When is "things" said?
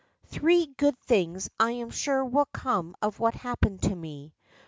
1.01-1.47